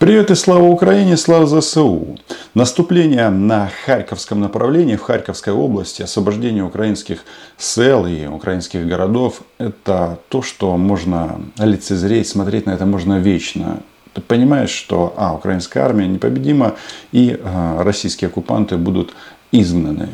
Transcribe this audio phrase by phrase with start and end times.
[0.00, 2.16] Привет и слава Украине, слава ЗСУ.
[2.54, 7.22] Наступление на Харьковском направлении, в Харьковской области, освобождение украинских
[7.58, 13.82] сел и украинских городов– это то, что можно лицезреть, смотреть на это можно вечно.
[14.14, 16.76] Ты понимаешь, что а, украинская армия непобедима
[17.12, 19.12] и а, российские оккупанты будут
[19.52, 20.08] изгнаны.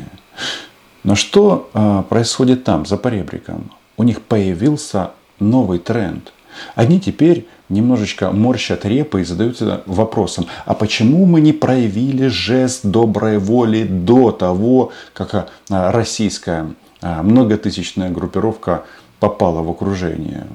[1.05, 3.71] Но что а, происходит там, за поребриком?
[3.95, 6.33] У них появился новый тренд.
[6.75, 13.37] Они теперь немножечко морщат репы и задаются вопросом, а почему мы не проявили жест доброй
[13.37, 18.83] воли до того, как а, российская а, многотысячная группировка
[19.19, 20.47] попала в окружение.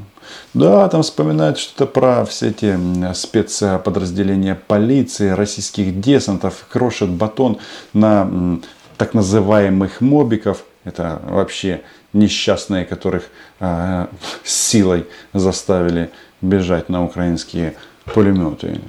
[0.54, 2.78] Да, там вспоминают что-то про все эти
[3.14, 7.58] спецподразделения полиции, российских десантов, крошат батон
[7.92, 8.58] на
[8.96, 10.64] так называемых мобиков.
[10.84, 13.24] Это вообще несчастные, которых
[13.60, 14.06] э,
[14.44, 16.10] силой заставили
[16.42, 18.80] бежать на украинские пулеметы.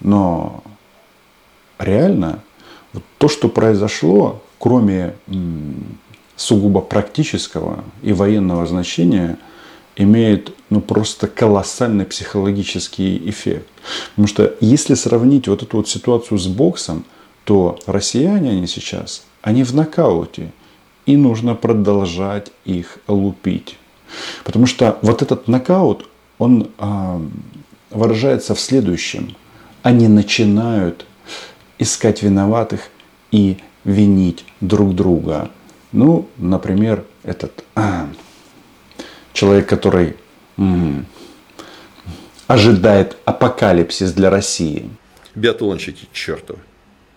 [0.00, 0.62] Но
[1.78, 2.42] реально
[2.92, 5.14] вот то, что произошло, кроме
[6.36, 9.38] сугубо практического и военного значения,
[9.96, 13.68] имеет ну, просто колоссальный психологический эффект.
[14.10, 17.04] Потому что если сравнить вот эту вот ситуацию с боксом,
[17.44, 20.52] то россияне они сейчас, они в нокауте.
[21.06, 23.78] И нужно продолжать их лупить.
[24.44, 26.08] Потому что вот этот нокаут,
[26.38, 27.20] он а,
[27.90, 29.36] выражается в следующем.
[29.82, 31.06] Они начинают
[31.78, 32.80] искать виноватых
[33.30, 35.50] и винить друг друга.
[35.92, 38.08] Ну, например, этот а,
[39.32, 40.16] человек, который
[40.56, 41.06] м,
[42.46, 44.90] ожидает апокалипсис для России.
[45.34, 46.60] Биатлонщики чертовы.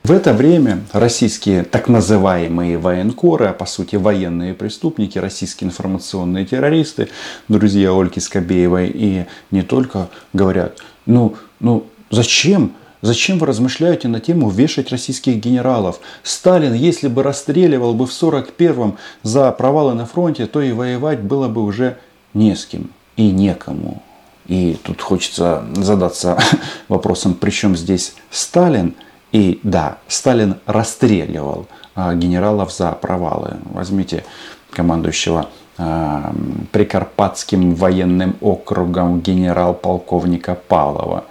[0.04, 7.10] В это время российские так называемые военкоры, а по сути военные преступники, российские информационные террористы,
[7.48, 14.50] друзья Ольги Скобеевой и не только говорят, ну, ну зачем Зачем вы размышляете на тему
[14.50, 16.02] вешать российских генералов?
[16.22, 21.48] Сталин, если бы расстреливал бы в 41-м за провалы на фронте, то и воевать было
[21.48, 21.98] бы уже
[22.34, 24.04] не с кем и некому.
[24.48, 26.38] И тут хочется задаться
[26.90, 28.96] вопросом, при чем здесь Сталин–
[29.32, 33.58] и да, Сталин расстреливал а, генералов за провалы.
[33.66, 34.24] Возьмите
[34.72, 36.34] командующего а,
[36.72, 41.26] Прикарпатским военным округом генерал-полковника Павлова.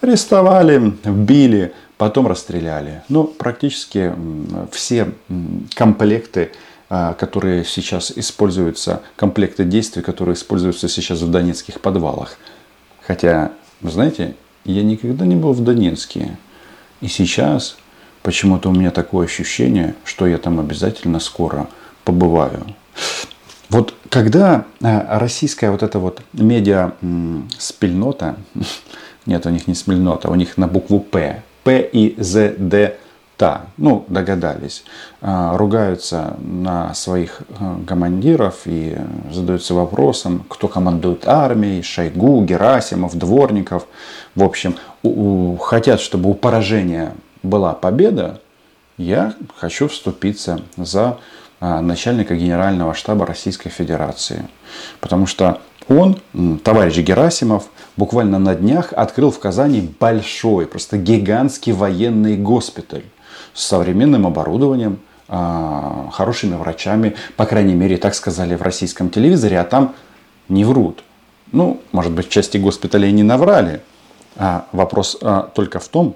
[0.00, 3.02] Арестовали, били, потом расстреляли.
[3.08, 4.14] Ну, практически
[4.70, 5.12] все
[5.74, 6.52] комплекты,
[6.90, 12.36] а, которые сейчас используются, комплекты действий, которые используются сейчас в донецких подвалах.
[13.06, 14.34] Хотя, знаете,
[14.64, 16.36] я никогда не был в Донецке.
[17.00, 17.76] И сейчас
[18.22, 21.68] почему-то у меня такое ощущение, что я там обязательно скоро
[22.04, 22.66] побываю.
[23.68, 26.92] Вот когда э, российская вот эта вот медиа
[27.58, 28.36] спильнота,
[29.26, 32.96] нет, у них не спильнота, у них на букву П, П и З, Д,
[33.38, 34.82] Та, ну, догадались,
[35.22, 38.98] э, ругаются на своих э, командиров и
[39.30, 43.86] задаются вопросом, кто командует армией, Шойгу, Герасимов, Дворников.
[44.34, 44.74] В общем,
[45.60, 47.12] хотят, чтобы у поражения
[47.44, 48.40] была победа,
[48.96, 51.18] я хочу вступиться за
[51.60, 54.48] а, начальника генерального штаба Российской Федерации.
[54.98, 56.18] Потому что он,
[56.64, 63.04] товарищ Герасимов, буквально на днях открыл в Казани большой, просто гигантский военный госпиталь
[63.58, 69.64] с современным оборудованием, а, хорошими врачами, по крайней мере, так сказали в российском телевизоре, а
[69.64, 69.94] там
[70.48, 71.02] не врут.
[71.50, 73.82] Ну, может быть, в части госпиталей не наврали,
[74.36, 76.14] а вопрос а, только в том,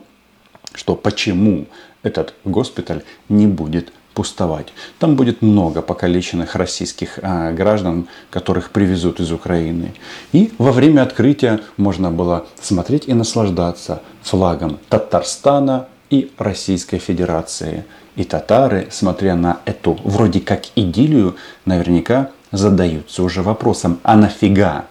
[0.73, 1.67] что почему
[2.05, 4.73] этот госпиталь не будет пустовать.
[5.01, 9.95] Там будет много покалеченных российских а, граждан, которых привезут из Украины.
[10.33, 17.87] И во время открытия можно было смотреть и наслаждаться флагом Татарстана и Российской Федерации.
[18.17, 24.85] И татары, смотря на эту вроде как идиллию, наверняка задаются уже вопросом, а нафига,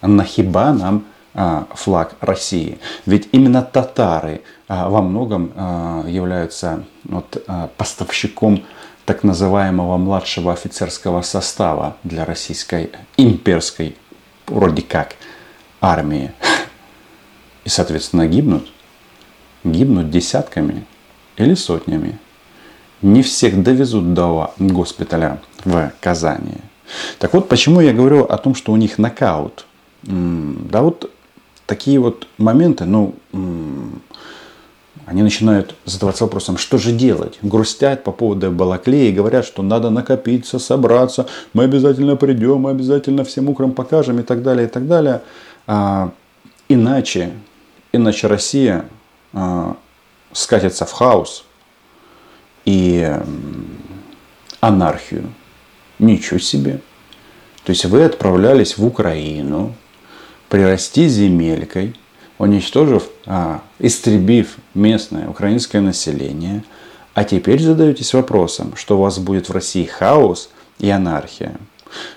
[0.00, 1.04] нахиба нам
[1.34, 2.78] а, флаг России.
[3.04, 7.44] Ведь именно татары а, во многом а, являются вот,
[7.76, 8.62] поставщиком
[9.06, 13.96] так называемого младшего офицерского состава для российской имперской,
[14.46, 15.16] вроде как,
[15.80, 16.30] армии.
[17.64, 18.70] И, соответственно, гибнут.
[19.64, 20.86] Гибнут десятками
[21.36, 22.18] или сотнями.
[23.02, 26.58] Не всех довезут до госпиталя в Казани.
[27.18, 29.66] Так вот, почему я говорю о том, что у них нокаут.
[30.02, 31.10] Да вот
[31.66, 33.14] такие вот моменты, ну,
[35.06, 37.38] они начинают задаваться вопросом, что же делать?
[37.42, 43.48] Грустят по поводу Балаклеи, говорят, что надо накопиться, собраться, мы обязательно придем, мы обязательно всем
[43.48, 45.22] украм покажем и так далее, и так далее.
[45.66, 46.12] А,
[46.68, 47.32] иначе,
[47.92, 48.84] иначе Россия
[50.32, 51.44] скатится в хаос
[52.64, 53.16] и
[54.60, 55.32] анархию.
[55.98, 56.80] Ничего себе.
[57.64, 59.74] То есть вы отправлялись в Украину,
[60.48, 61.94] прирасти земелькой,
[62.38, 66.64] уничтожив, а, истребив местное украинское население,
[67.14, 71.56] а теперь задаетесь вопросом, что у вас будет в России хаос и анархия.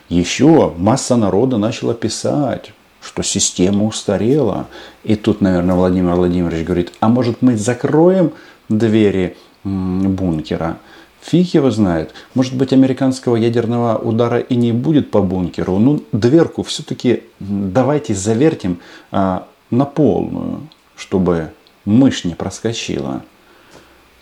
[0.08, 2.72] Еще масса народа начала писать,
[3.04, 4.68] что система устарела.
[5.04, 8.32] И тут, наверное, Владимир Владимирович говорит, а может мы закроем
[8.70, 10.78] двери бункера?
[11.22, 12.14] Фиг его знает.
[12.34, 15.78] Может быть, американского ядерного удара и не будет по бункеру.
[15.80, 18.80] Ну, дверку все-таки давайте завертим
[19.12, 21.52] а, на полную, чтобы
[21.86, 23.24] мышь не проскочила.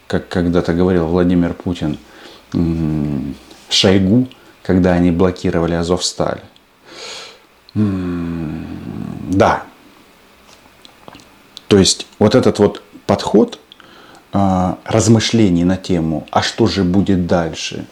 [0.07, 1.97] Как когда-то говорил Владимир Путин
[3.69, 4.27] Шойгу,
[4.61, 6.41] когда они блокировали Азовсталь.
[7.73, 9.63] Да.
[11.67, 13.59] То есть вот этот вот подход
[14.33, 17.85] а, размышлений на тему, а что же будет дальше,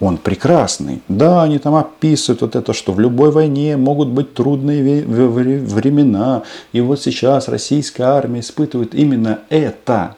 [0.00, 1.02] он прекрасный.
[1.08, 6.42] Да, они там описывают вот это, что в любой войне могут быть трудные времена.
[6.72, 10.16] И вот сейчас российская армия испытывает именно это.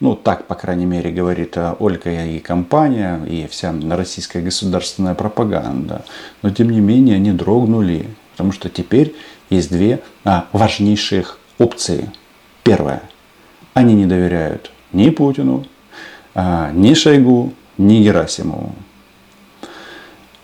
[0.00, 6.04] Ну, так, по крайней мере, говорит а, Ольга и компания, и вся российская государственная пропаганда.
[6.42, 8.08] Но, тем не менее, они дрогнули.
[8.34, 9.14] Потому что теперь
[9.48, 12.10] есть две а, важнейших опции.
[12.64, 13.02] Первая.
[13.74, 15.66] Они не доверяют ни Путину,
[16.34, 18.74] а, ни Шойгу, ни Герасимову.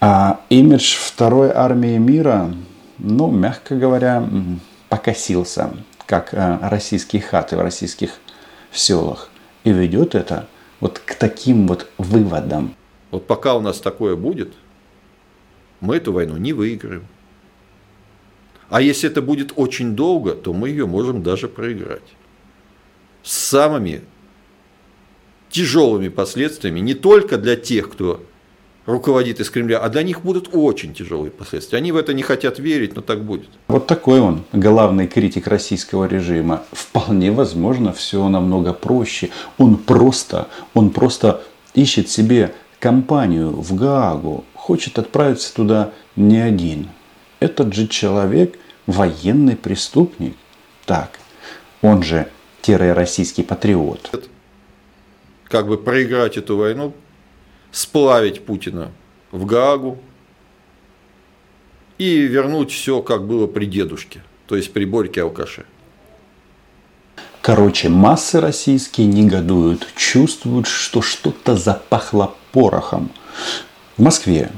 [0.00, 2.54] А имидж второй армии мира,
[2.98, 4.25] ну, мягко говоря,
[4.88, 5.72] покосился,
[6.06, 8.12] как а, российские хаты в российских
[8.72, 9.31] селах.
[9.64, 10.46] И ведет это
[10.78, 12.76] вот к таким вот выводам.
[13.10, 14.52] Вот пока у нас такое будет,
[15.81, 17.06] мы эту войну не выиграем.
[18.70, 22.02] А если это будет очень долго, то мы ее можем даже проиграть.
[23.22, 24.02] С самыми
[25.50, 28.22] тяжелыми последствиями не только для тех, кто
[28.87, 31.78] руководит из Кремля, а для них будут очень тяжелые последствия.
[31.78, 33.49] Они в это не хотят верить, но так будет.
[33.69, 36.62] Вот такой он, главный критик российского режима.
[36.72, 39.31] Вполне возможно, все намного проще.
[39.58, 41.43] Он просто, он просто
[41.75, 46.88] ищет себе компанию в Гаагу, хочет отправиться туда не один.
[47.40, 50.37] Этот же человек военный преступник.
[50.84, 51.19] Так,
[51.82, 52.28] он же
[52.92, 54.28] российский патриот.
[55.48, 56.92] Как бы проиграть эту войну,
[57.72, 58.92] сплавить Путина
[59.32, 59.98] в Гаагу
[61.98, 65.64] и вернуть все, как было при дедушке, то есть при Борьке Алкаше.
[67.43, 73.10] Короче, массы российские негодуют, чувствуют, что что-то запахло порохом.
[73.96, 74.50] В Москве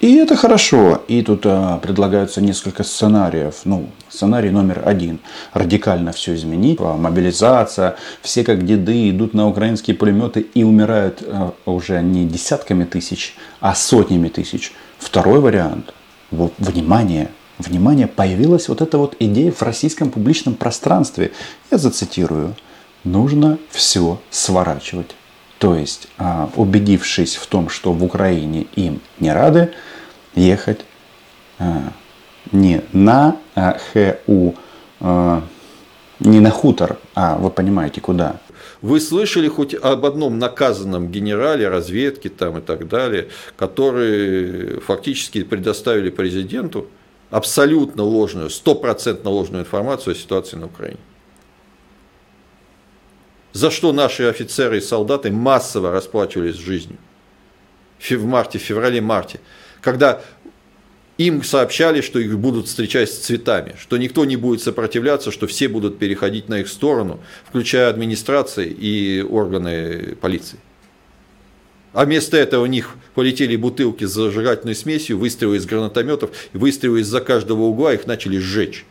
[0.00, 1.02] и это хорошо.
[1.08, 3.60] И тут а, предлагаются несколько сценариев.
[3.64, 5.20] Ну, сценарий номер один.
[5.52, 6.80] Радикально все изменить.
[6.80, 7.96] Мобилизация.
[8.22, 13.74] Все как деды идут на украинские пулеметы и умирают а, уже не десятками тысяч, а
[13.74, 14.72] сотнями тысяч.
[14.98, 15.92] Второй вариант.
[16.30, 21.32] Внимание, внимание, появилась вот эта вот идея в российском публичном пространстве.
[21.70, 22.54] Я зацитирую.
[23.04, 25.14] Нужно все сворачивать.
[25.60, 29.74] То есть, а, убедившись в том, что в Украине им не рады,
[30.34, 30.80] ехать
[31.58, 31.92] а,
[32.50, 34.54] не на а, ХУ,
[36.20, 38.40] не на хутор, а вы понимаете куда.
[38.80, 46.08] Вы слышали хоть об одном наказанном генерале разведки там и так далее, который фактически предоставили
[46.08, 46.86] президенту
[47.30, 51.00] абсолютно ложную, стопроцентно ложную информацию о ситуации на Украине?
[53.52, 56.98] За что наши офицеры и солдаты массово расплачивались жизнью
[57.98, 59.40] в марте, в феврале-марте,
[59.80, 60.22] когда
[61.18, 65.68] им сообщали, что их будут встречать с цветами, что никто не будет сопротивляться, что все
[65.68, 70.58] будут переходить на их сторону, включая администрации и органы полиции.
[71.92, 77.20] А вместо этого у них полетели бутылки с зажигательной смесью, выстрелы из гранатометов, выстрелы из-за
[77.20, 78.86] каждого угла, их начали сжечь.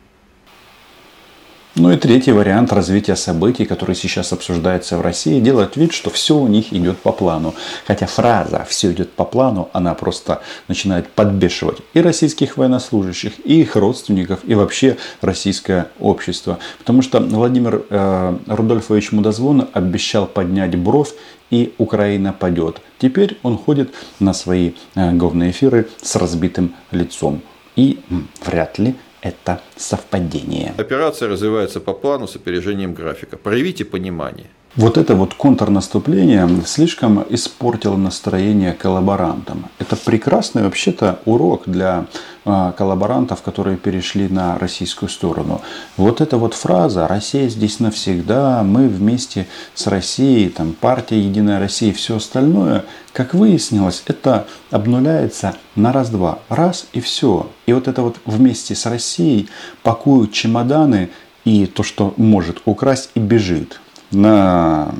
[1.80, 6.36] Ну и третий вариант развития событий, который сейчас обсуждается в России, делать вид, что все
[6.36, 7.56] у них идет по плану.
[7.88, 13.78] Хотя фраза «все идет по плану», она просто начинает подбешивать и российских военнослужащих, и их
[13.78, 16.60] родственников, и вообще российское общество.
[16.80, 21.14] Потому что Владимир э, Рудольфович Мудозвон обещал поднять бровь
[21.50, 22.82] и Украина падет.
[22.98, 27.42] Теперь он ходит на свои э, говные эфиры с разбитым лицом.
[27.78, 28.00] И
[28.44, 30.74] вряд ли это совпадение.
[30.78, 33.38] Операция развивается по плану с опережением графика.
[33.38, 34.48] Проявите понимание.
[34.80, 39.66] Вот это вот контрнаступление слишком испортило настроение коллаборантам.
[39.78, 42.06] Это прекрасный вообще-то урок для
[42.46, 45.60] э, коллаборантов, которые перешли на российскую сторону.
[45.98, 51.90] Вот эта вот фраза «Россия здесь навсегда», «Мы вместе с Россией», там, «Партия Единая Россия»
[51.90, 56.40] и все остальное, как выяснилось, это обнуляется на раз-два.
[56.48, 57.50] Раз и все.
[57.66, 59.50] И вот это вот вместе с Россией
[59.84, 61.10] пакуют чемоданы
[61.44, 64.94] и то, что может украсть, и бежит на,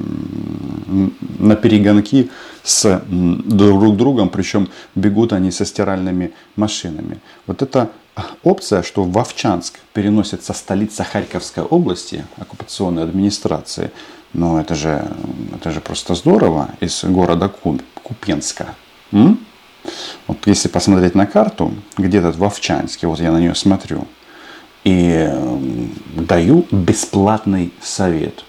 [1.40, 2.30] на перегонки
[2.64, 7.20] с друг другом, причем бегут они со стиральными машинами.
[7.48, 7.90] Вот эта
[8.44, 13.92] опция, что в Овчанск переносится столица Харьковской области, оккупационной администрации,
[14.34, 15.10] но это же,
[15.56, 17.50] это же просто здорово, из города
[18.04, 18.76] Купенска.
[19.12, 19.40] М?
[20.28, 24.06] Вот если посмотреть на карту, где-то в Овчанске, вот я на нее смотрю,
[24.84, 25.30] и
[26.16, 28.46] даю бесплатный совет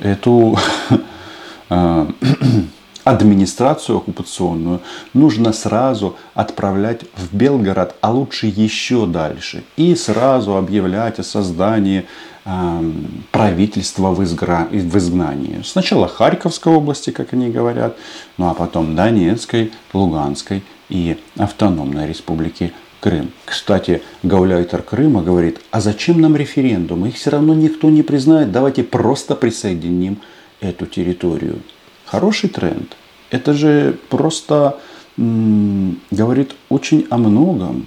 [0.00, 0.58] эту
[1.70, 2.06] э,
[3.04, 4.80] администрацию оккупационную
[5.14, 9.64] нужно сразу отправлять в Белгород, а лучше еще дальше.
[9.76, 12.06] И сразу объявлять о создании
[12.44, 12.92] э,
[13.32, 14.68] правительства в, изгра...
[14.70, 15.62] в изгнании.
[15.64, 17.96] Сначала Харьковской области, как они говорят,
[18.36, 23.32] ну а потом Донецкой, Луганской и автономной республики Крым.
[23.46, 27.06] Кстати, гауляйтер Крыма говорит, а зачем нам референдум?
[27.06, 30.18] Их все равно никто не признает, давайте просто присоединим
[30.60, 31.60] эту территорию.
[32.04, 32.96] Хороший тренд.
[33.30, 34.78] Это же просто
[35.16, 37.86] м- говорит очень о многом.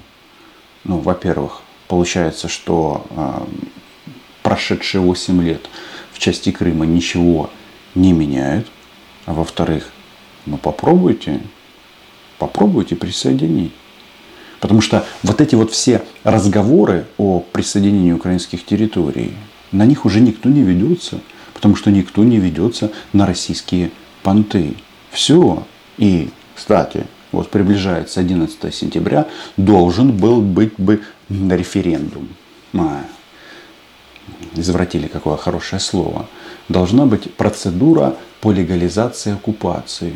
[0.84, 3.32] Ну, во-первых, получается, что э,
[4.42, 5.70] прошедшие 8 лет
[6.12, 7.52] в части Крыма ничего
[7.94, 8.68] не меняют.
[9.26, 9.90] А во-вторых,
[10.48, 11.40] ну попробуйте,
[12.40, 13.72] попробуйте присоединить.
[14.64, 19.34] Потому что вот эти вот все разговоры о присоединении украинских территорий,
[19.74, 21.20] на них уже никто не ведется,
[21.54, 23.92] потому что никто не ведется на российские
[24.22, 24.76] понты.
[25.12, 25.68] Все.
[25.98, 29.28] И, кстати, вот приближается 11 сентября,
[29.58, 32.30] должен был быть бы референдум.
[32.74, 33.04] А,
[34.56, 36.30] извратили какое хорошее слово.
[36.70, 40.14] Должна быть процедура по легализации оккупации.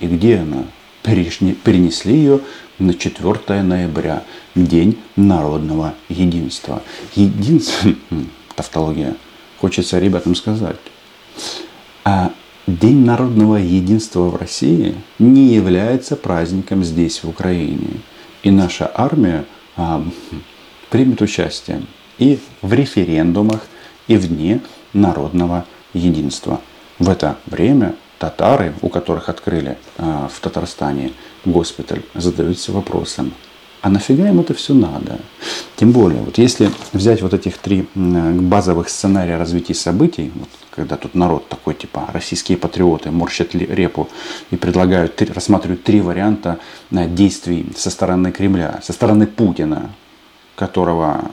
[0.00, 0.64] И где она?
[1.02, 2.40] Перенесли ее
[2.80, 6.82] на 4 ноября, День народного единства.
[7.14, 7.92] Единство,
[8.56, 9.14] тавтология,
[9.60, 10.76] хочется ребятам сказать.
[12.04, 12.32] А
[12.66, 18.00] День народного единства в России не является праздником здесь, в Украине.
[18.42, 19.44] И наша армия
[19.76, 20.04] а,
[20.88, 21.82] примет участие
[22.18, 23.66] и в референдумах,
[24.08, 24.60] и в Дне
[24.92, 26.60] народного единства.
[26.98, 31.12] В это время татары, у которых открыли а, в Татарстане
[31.44, 33.32] госпиталь, задаются вопросом,
[33.82, 35.18] а нафига им это все надо?
[35.76, 41.14] Тем более, вот если взять вот этих три базовых сценария развития событий, вот, когда тут
[41.14, 44.08] народ такой, типа, российские патриоты морщат репу
[44.50, 46.58] и предлагают, рассматривают три варианта
[46.90, 49.90] а, действий со стороны Кремля, со стороны Путина,
[50.56, 51.30] которого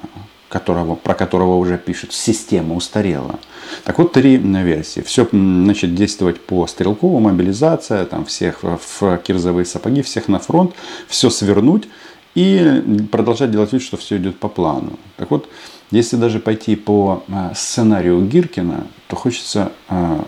[0.50, 3.40] которого, про которого уже пишут, система устарела.
[3.84, 5.02] Так вот, три версии.
[5.02, 10.74] Все значит, действовать по стрелкову, мобилизация, там, всех в кирзовые сапоги, всех на фронт,
[11.08, 11.88] все свернуть
[12.36, 15.00] и продолжать делать вид, что все идет по плану.
[15.18, 15.50] Так вот,
[15.92, 20.24] если даже пойти по а, сценарию Гиркина, то хочется а,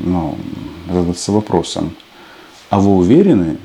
[0.00, 0.36] ну,
[0.90, 1.94] задаться вопросом,
[2.70, 3.58] а вы уверены,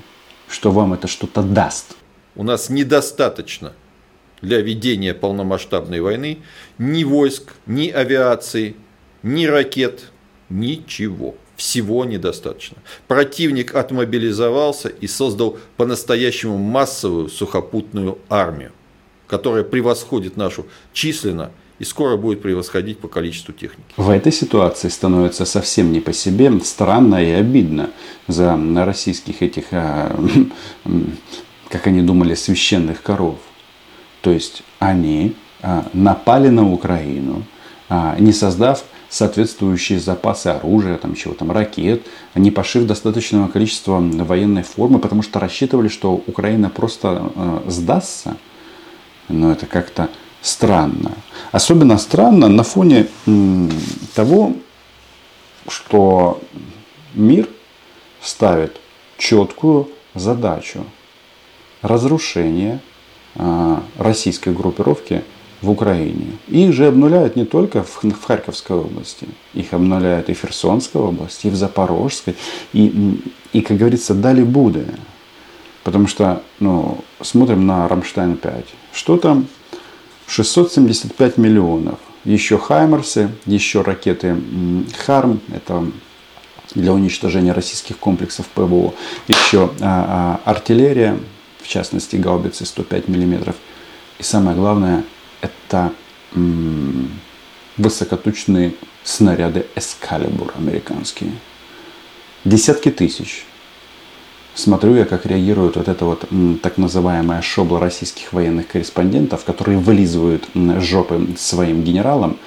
[0.47, 1.95] что вам это что-то даст?
[2.35, 3.73] У нас недостаточно
[4.43, 6.39] для ведения полномасштабной войны
[6.77, 8.75] ни войск, ни авиации,
[9.23, 10.11] ни ракет,
[10.49, 11.35] ничего.
[11.55, 12.77] Всего недостаточно.
[13.07, 18.71] Противник отмобилизовался и создал по-настоящему массовую сухопутную армию,
[19.27, 23.93] которая превосходит нашу численно и скоро будет превосходить по количеству техники.
[23.97, 27.91] В этой ситуации становится совсем не по себе, странно и обидно
[28.27, 30.19] за российских этих, а,
[31.69, 33.37] как они думали, священных коров.
[34.23, 37.43] То есть они а, напали на Украину,
[37.89, 44.63] а, не создав соответствующие запасы оружия, там чего там, ракет, не пошив достаточного количества военной
[44.63, 48.37] формы, потому что рассчитывали, что Украина просто э, сдастся.
[49.27, 50.09] Но это как-то
[50.41, 51.11] странно.
[51.51, 53.07] Особенно странно на фоне
[54.15, 54.53] того,
[55.67, 56.41] что
[57.13, 57.47] мир
[58.21, 58.77] ставит
[59.17, 60.85] четкую задачу
[61.83, 62.92] разрушения а,
[63.97, 65.23] российской группировки
[65.61, 66.33] в Украине.
[66.47, 71.49] Их же обнуляют не только в, Харьковской области, их обнуляют и в Херсонской области, и
[71.49, 72.35] в Запорожской,
[72.73, 73.19] и,
[73.53, 74.85] и как говорится, дали Буде.
[75.83, 78.65] Потому что, ну, смотрим на Рамштайн 5.
[78.93, 79.47] Что там?
[80.27, 84.37] 675 миллионов еще Хаймерсы, еще ракеты
[85.05, 85.85] Харм, это
[86.73, 88.93] для уничтожения российских комплексов ПВО,
[89.27, 91.19] еще а, а, артиллерия,
[91.63, 93.53] в частности гаубицы 105 мм.
[94.19, 95.03] И самое главное,
[95.41, 95.91] это
[96.35, 97.09] м-
[97.77, 101.31] высокоточные снаряды Эскалибур американские.
[102.45, 103.45] Десятки тысяч.
[104.55, 109.79] Смотрю я, как реагирует вот эта вот м, так называемая шобла российских военных корреспондентов, которые
[109.79, 112.37] вылизывают м, жопы своим генералам,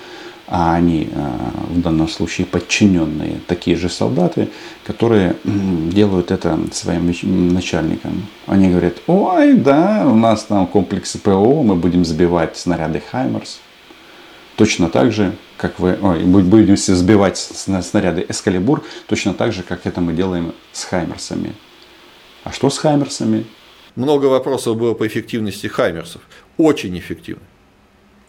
[0.46, 1.36] а они э,
[1.70, 4.48] в данном случае подчиненные такие же солдаты,
[4.84, 7.12] которые делают это своим
[7.52, 8.26] начальникам.
[8.46, 13.60] Они говорят, ой, да, у нас там комплексы ПО, мы будем сбивать снаряды Хаймерс.
[14.56, 20.00] Точно так же, как вы, ой, будем сбивать снаряды Эскалибур, точно так же, как это
[20.00, 21.54] мы делаем с Хаймерсами.
[22.44, 23.44] А что с Хаймерсами?
[23.96, 26.22] Много вопросов было по эффективности Хаймерсов.
[26.56, 27.42] Очень эффективны.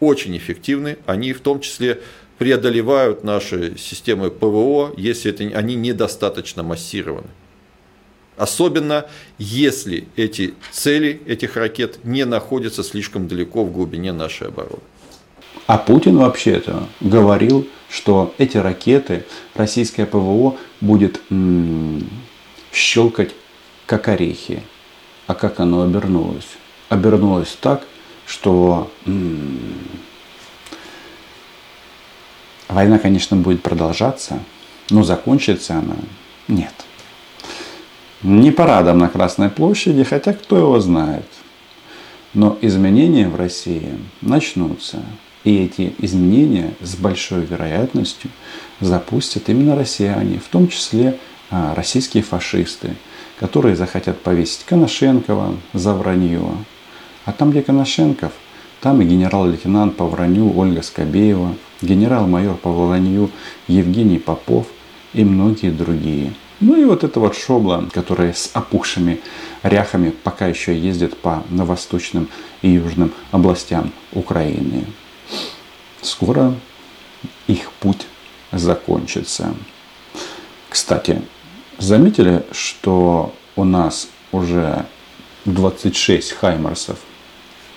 [0.00, 0.98] Очень эффективны.
[1.06, 2.00] Они в том числе
[2.38, 7.28] преодолевают наши системы ПВО, если это, они недостаточно массированы.
[8.36, 9.06] Особенно
[9.38, 14.78] если эти цели этих ракет не находятся слишком далеко в глубине нашей обороны.
[15.66, 19.24] А Путин вообще-то говорил, что эти ракеты
[19.54, 22.08] российское ПВО будет м-
[22.72, 23.30] щелкать
[23.86, 24.62] как орехи.
[25.26, 26.46] А как оно обернулось?
[26.88, 27.84] Обернулось так,
[28.28, 28.90] что
[32.68, 34.38] война, конечно, будет продолжаться,
[34.90, 35.96] но закончится она
[36.46, 36.72] нет.
[38.22, 41.26] Не парадом на Красной площади, хотя кто его знает.
[42.34, 45.02] Но изменения в России начнутся.
[45.44, 48.30] И эти изменения с большой вероятностью
[48.80, 51.18] запустят именно россияне, в том числе
[51.50, 52.96] а, российские фашисты,
[53.38, 56.52] которые захотят повесить Коношенкова за вранье.
[57.28, 58.32] А там, где Коношенков,
[58.80, 63.30] там и генерал-лейтенант по вранью Ольга Скобеева, генерал-майор по вранью
[63.66, 64.66] Евгений Попов
[65.12, 66.32] и многие другие.
[66.60, 69.20] Ну и вот это вот шобла, которая с опухшими
[69.62, 72.30] ряхами пока еще ездит по восточным
[72.62, 74.86] и южным областям Украины
[76.00, 76.54] скоро
[77.46, 78.06] их путь
[78.52, 79.54] закончится.
[80.70, 81.20] Кстати,
[81.76, 84.86] заметили, что у нас уже
[85.44, 86.98] 26 хаймерсов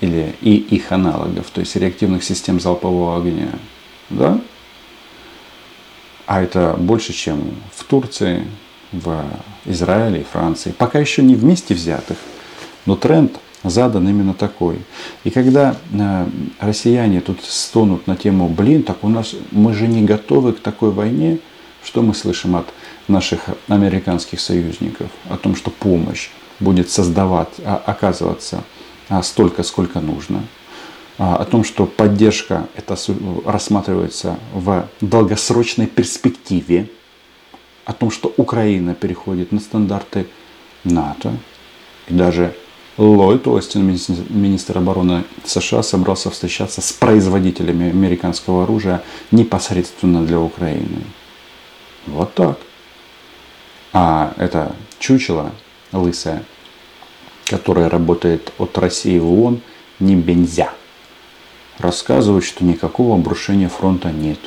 [0.02, 3.50] или и их аналогов, то есть реактивных систем залпового огня,
[4.10, 4.40] да?
[6.26, 8.46] А это больше, чем в Турции,
[8.92, 9.26] в
[9.66, 10.72] Израиле и Франции.
[10.78, 12.18] Пока еще не вместе взятых,
[12.86, 14.80] но тренд– задан именно такой.
[15.24, 16.28] И когда э,
[16.60, 20.92] россияне тут стонут на тему, блин, так у нас, мы же не готовы к такой
[20.92, 21.40] войне,
[21.84, 22.68] что мы слышим от
[23.08, 25.08] наших американских союзников?
[25.30, 28.64] О том, что помощь будет создавать, а, оказываться
[29.22, 30.44] столько, сколько нужно.
[31.18, 32.96] А, о том, что поддержка это
[33.46, 36.90] рассматривается в долгосрочной перспективе.
[37.86, 40.28] О том, что Украина переходит на стандарты
[40.84, 41.34] НАТО.
[42.08, 42.56] И даже
[42.98, 43.86] Ллойд Остин,
[44.30, 51.04] министр обороны США, собрался встречаться с производителями американского оружия непосредственно для Украины.
[52.08, 52.58] Вот так.
[53.94, 55.52] А это чучело
[55.92, 56.44] лысое,
[57.52, 59.60] которое работает от России в ООН,
[60.00, 60.70] не бензя.
[61.80, 64.40] Рассказывают, что никакого обрушения фронта нет.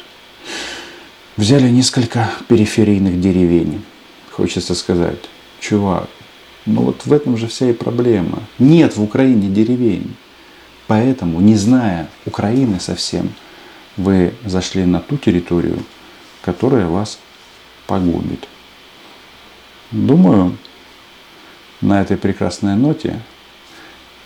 [1.36, 3.84] Взяли несколько периферийных деревень.
[4.30, 5.18] Хочется сказать,
[5.60, 6.08] чувак,
[6.64, 8.42] но вот в этом же вся и проблема.
[8.58, 10.16] Нет в Украине деревень.
[10.86, 13.34] Поэтому, не зная Украины совсем,
[13.98, 15.78] вы зашли на ту территорию,
[16.40, 17.18] которая вас
[17.86, 18.48] погубит.
[19.90, 20.56] Думаю,
[21.80, 23.20] на этой прекрасной ноте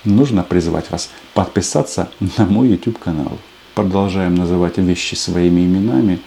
[0.05, 3.39] нужно призвать вас подписаться на мой YouTube канал.
[3.75, 6.21] Продолжаем называть вещи своими именами.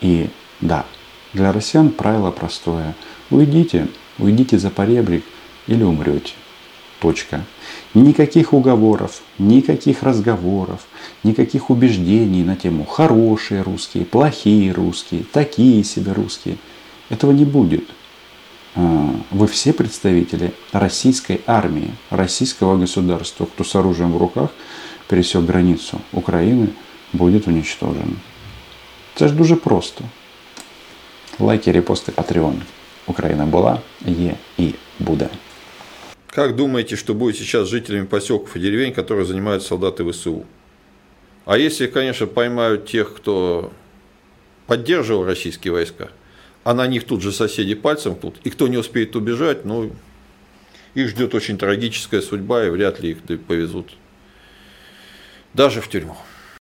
[0.00, 0.28] И
[0.60, 0.84] да,
[1.32, 2.94] для россиян правило простое.
[3.30, 5.24] Уйдите, уйдите за поребрик–
[5.70, 6.32] или умрете.
[7.00, 7.44] Точка.
[7.94, 10.80] Никаких уговоров, никаких разговоров,
[11.22, 16.58] никаких убеждений на тему хорошие русские, плохие русские, такие себе русские.
[17.08, 17.88] Этого не будет.
[18.75, 24.49] А, вы все представители российской армии, российского государства, кто с оружием в руках
[25.07, 26.67] пересек границу Украины,
[27.13, 28.17] будет уничтожен.
[29.15, 30.03] Це ж дуже просто.
[31.39, 32.55] Лайки, репости, Patreon.
[33.07, 35.29] Україна була, є і буде.
[36.27, 40.43] Как думаете, что будет сейчас с жителями поселков и деревень, которые занимают солдаты ВСУ?
[41.45, 43.71] А если, конечно, поймают тех, кто
[44.67, 46.09] поддерживал российские войска,
[46.70, 49.90] а на них тут же соседи пальцем тут, и кто не успеет убежать, ну,
[50.94, 53.90] их ждет очень трагическая судьба, и вряд ли их повезут
[55.52, 56.16] даже в тюрьму.